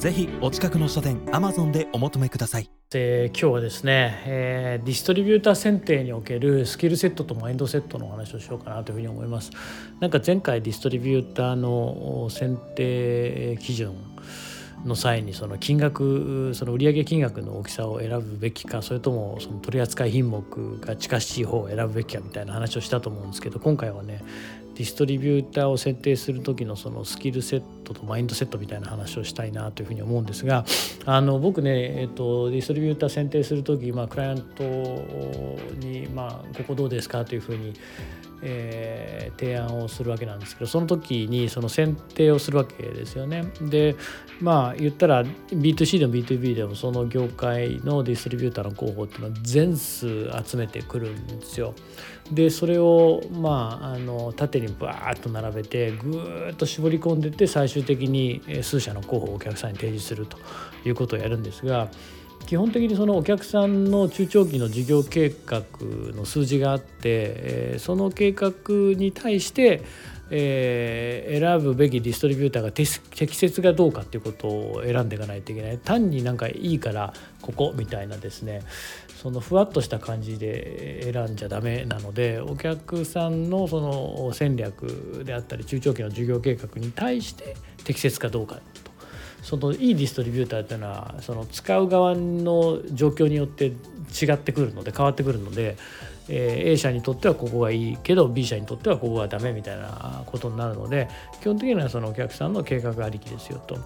[0.00, 2.70] ぜひお近くの書店アマゾンでお求めください。
[2.88, 9.50] で今日はですね、えー、ディストリビューター選定におけるスキルセットとマインドセットのお話をしようかなというふうに思います。
[10.00, 13.92] なんか前回ディストリビューターの選定基準
[14.86, 24.22] の際にその金額その売上金額の大きさを選ぶべきかそれともその取扱品目が近しい方を選ぶべきかみたいな話をしたと思うんですけど今回はね
[24.80, 30.64] ディストリビューターを設定する時のそのスキルセットとマインドセットみたいな話をしたいなというふうに思うんですが
[31.04, 34.64] あの僕ね、えっと、ディストリビューター選定する時、まあ、クライアント
[35.80, 37.74] に、まあ「ここどうですか?」というふうに
[38.42, 43.52] えー、提案をするわけなんですけどその時にその選定をするわけですよね。
[43.60, 43.96] で
[44.40, 51.74] まあ言ったら B2C でも B2B でもその業界のディストリビューターの候補っていうのは全数集めてくるんですよ。
[52.32, 60.38] でそれをまああの縦にバーッと並べてぐーっと絞り込んでって最終的に数社の候補をお客さんに提示すると
[60.84, 61.90] いうことをやるんですが。
[62.46, 65.62] 基本的にそのお客さんの中長期の事業計画
[66.16, 68.52] の数字があって、えその計画
[68.96, 69.82] に対して、
[70.32, 75.78] え選ぶべきディストリビューターが適切かどうかっていうことを選んでいかないといけない。
[75.78, 78.62] 単になんかいいからここみたいなですね。
[79.20, 87.54] そのふわっとした感じで選んじゃダメなのでお客さんのその戦略であったり中長期の事業計画に対して
[87.84, 88.60] 適切かどうか。
[89.42, 95.76] そのいいディストリビューターっていうのはその使う側の状況によって違ってくるので変わってくるので、
[96.28, 101.08] えー、A 社にとってはここがいいけど B 社にとってはここがダメみたいなことになるので
[101.40, 103.78] 基本的にはそのお客さんの計画ありきですよと。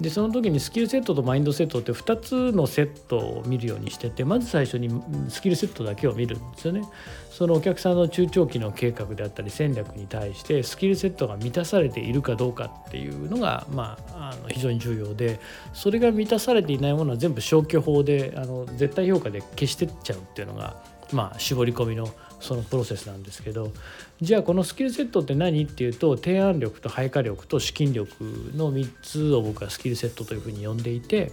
[0.00, 4.88] でその時にスキルセットとマインドセットって2つのセットを見るようにしててまず最初に
[5.28, 6.82] スキルセットだけを見るんですよね。
[7.30, 15.38] そのお客さんの中長期の計画であったり戦略に対してスキルセットが満たされているかどうかっていうのが、まあ、あの非常に重要で
[15.72, 20.82] それが満たされていないものは全部消去法であの絶対評価で消してっちゃうっていうのが、
[21.12, 22.08] まあ、絞り込みの
[22.40, 23.72] そのプロセスなんですけど
[24.20, 28.12] じゃあこのスキルセットって何っていうと提案力と配下力と資金力
[28.54, 31.32] の3つを僕はスキルセットというふうに呼んでいて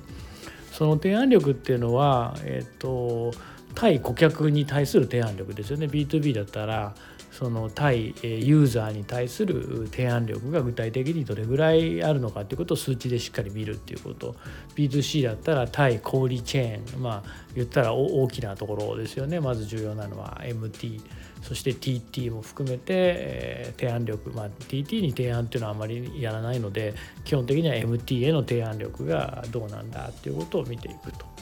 [0.71, 3.33] その提案力っていうのはえっ、と
[3.75, 5.87] 対顧客に対する提案力ですよね。
[5.87, 6.95] B2B だったら
[7.37, 14.35] その対ユーザーに対する提案力が具体的にどれぐらいあるのかっていうことを数値でしっかり見るっていうこと。
[14.75, 19.41] B2C だったら対小売チェーンまあ言ったら大きなところですよね。
[19.41, 21.01] まず重要なのは MT
[21.41, 26.95] そして TT も含めて、え提案力、まあ、TT に提案っていうのはあまりやらないので
[27.25, 31.34] 基本的には MT への提案力がどうなんだっていうことを見ていくと。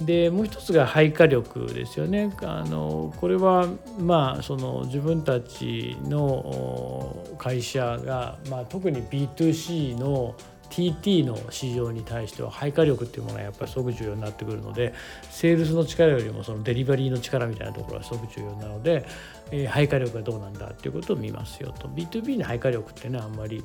[0.00, 2.30] でもう一つが配下力ですよね。
[2.42, 3.66] あのこれは
[3.98, 10.34] まあその自分たちの会社が、まあ、特に B2C の
[10.70, 14.94] TT の市場に対しては配下力っていうものはやっぱりすごく重要になってくるので
[15.30, 19.06] セールスの力よりもそのデリバリーの力みたいなところはすごく重要なので、
[19.50, 23.62] えー、配下力がどうなんだっていうことを見ますよと B2B の配下力ってねあんまり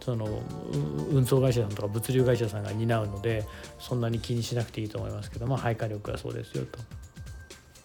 [0.00, 0.26] その
[1.12, 3.46] 運送会社さんとか物流会社さんが担うので
[3.78, 6.78] そんなに気にしなくていいと思いますけど、まあ、配下力はそうですよと。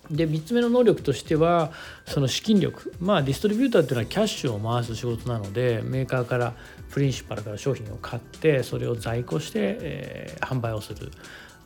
[0.09, 1.71] で3つ目の能力としては
[2.05, 6.53] その資金力まあディストリビューターっていうのはキャッシュを回す仕事なのでメーカーから
[6.91, 11.11] プリンシパルから商品を買ってそれを在庫して、えー、販売をする。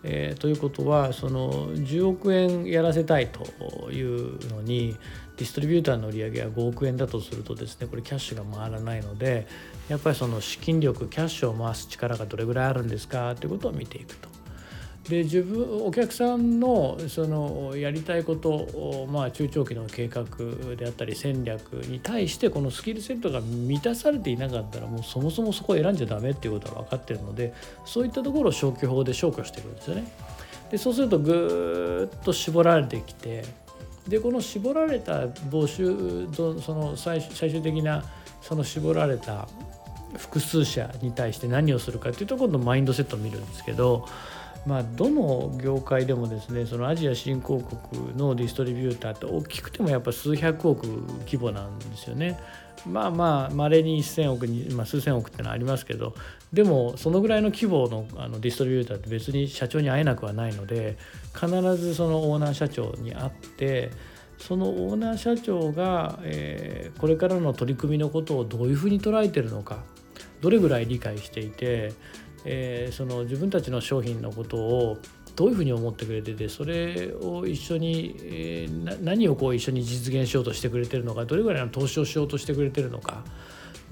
[0.01, 4.95] えー、ということはその10億円やらせたいというのに
[5.35, 9.47] ディストリビューターの売り上げが5億円だとするとですねこれキャッシュが回らないので
[9.89, 14.28] やっぱりその資金力キャッシュを回す力がどれぐらいあるんですかということを見ていくと。
[15.09, 20.23] で自分お客さんのそのやりたいことまあ中長期の計画
[20.75, 27.53] であったり戦略に対してこのスキルセットが満たされていなかったらもうそもそもそこを選んじゃダメっていうことは分かってるので
[27.85, 30.11] そういったところを消去法で消去していくんですよね。
[30.69, 33.43] でそうするとぐっと絞られてきて
[34.07, 38.03] でこの絞られた募集とその最最終的な
[38.41, 39.47] その絞られた
[40.17, 44.07] 複数社に対して何をするかっていうと今度マインドセットを見るんですけど
[44.65, 50.85] まあ、どの業界でもですねそのアジア新興国のディストリビューターって大きくてもやっぱ数百億
[51.25, 52.39] 規模なんですよね。
[52.85, 56.13] まあまあまれに1,000億に、まあ、数千億ってのはありますけど
[56.53, 60.97] でもそのぐらいの規模のあのディストリビューターって別に社長に会えなくはないので
[61.33, 63.91] 必ずそのオーナー社長に会って
[64.37, 69.83] そのオーナー社長が、えー、これからの取り組みのことをどういうふうに捉えてるのか
[70.41, 71.91] どれぐらい理解していて、
[72.45, 74.97] えー、その自分たちの商品のことを
[75.35, 83.23] どういうふうに思ってくれててそれを一緒に、えー、何をこう一緒に実現しようとしてくれてるのかどれぐらいの投資をしようとしてくれてるのか。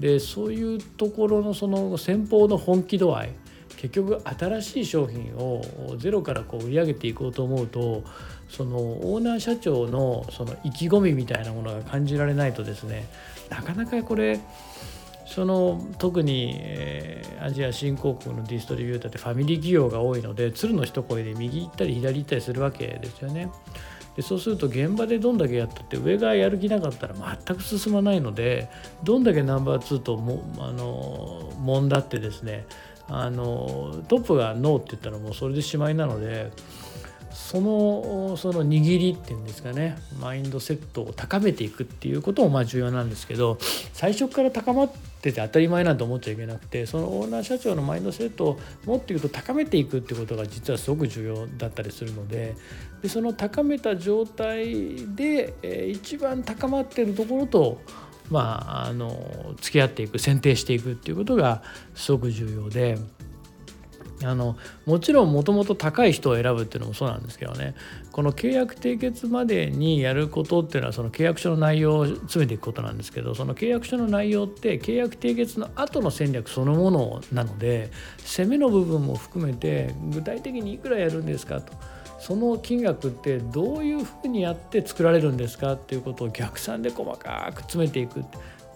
[0.00, 3.30] でそういうところのその先方の本気度合い
[3.78, 5.62] 結局新しい商品を
[5.98, 8.04] ゼロからこう売り上げていこうと思うと
[8.48, 13.08] そのオーナー社長のその意気込みみたいなものが感じられないとですね
[13.50, 14.40] なかなかこれ
[15.28, 23.50] その特に、えー、アジア新興国のディストリビューターってファミリー企業が多いので鶴の一声で右行ったり左行ったりするわけですよね。
[24.16, 27.14] でそうすると現場でどんだけやったって上がやる気なかったら
[27.46, 28.68] 全く進まないので
[29.04, 32.64] どんだけナンバー2ともあのもんだってですね
[33.06, 36.50] あのトップがノーって言ったらもうそれでしまいなので
[37.30, 43.58] そのその握りっていうんですかねマインドセットを高めていくっていうこともまあ重要なんですけど
[43.92, 52.54] 最初から高まって出て当たり前なんて思っちゃいけなくてそのオーナー社長のマインドセットをもっと言うと高めていくってことが実はすごく重要だったりするので
[53.02, 57.80] でその高めた状態で、えー、一番高まってるところと
[58.30, 61.62] まあ、あの付き合っていく選定していくっていうことが
[61.94, 62.98] すごく重要で。
[64.24, 64.56] あの
[64.86, 67.74] もちろんもともと高い人を選ぶっていうのもそうなんですけどね
[68.10, 77.90] この契約締結までにやることっていうのはその契約書の内容を詰めていくことなんですけどその契約書の内容って契約締結の後の戦略そのものなので
[78.24, 81.72] 攻めの部分も含めて具体的にいくらやるんですかと。
[82.18, 88.24] その金額ってどういうふうにやって作られるんですかっていうことを逆算で細かく詰めていく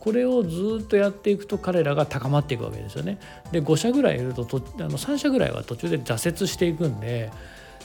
[0.02, 3.18] これをずっとやっていくと彼らが高まっていくわけですよね。
[3.52, 7.30] で5社ぐらいいるととあの3社ぐらいは途中で挫折していくんで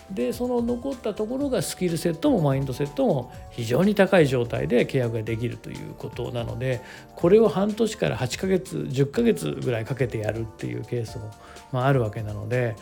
[0.09, 6.81] でその残ったところがスキルセットもマインドセットも非常に高い状態で契約ができるということなので
[7.15, 11.29] これを半年から8ヶ月10ヶ月ぐらいかけてやるっていうケースも、
[11.71, 12.75] まあ、あるわけなので。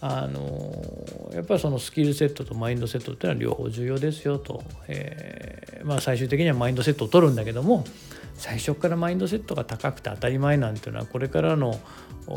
[0.00, 7.84] あのやっぱりそのスキルセットとマインドセットっていうのは両方重要ですよと、えー、まあ、最終的にはマインドセットを取るんだけども
[8.34, 11.80] 最初からマインドセットが高くて当たり前なんていうのはこれからの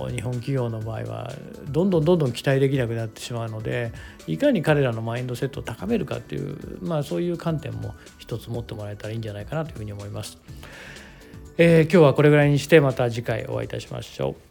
[0.10, 1.32] 日本企業の場合は
[1.70, 3.92] どんどんどんどん期待できなくなってしまうので
[4.26, 10.40] いかに彼らのマインドセットを高めるかっていう、まあ、そういう観点も一つ持ってもらえたらいいんじゃないかなというふうに思います。
[11.58, 14.51] えー、今日はこれぐらいにしてまた次回お会いいたしましょう。